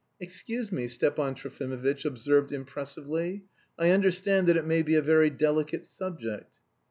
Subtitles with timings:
[0.19, 3.43] "Excuse me," Stepan Trofimovitch observed impressively.
[3.77, 6.49] "I understand that it may be a very delicate subject...."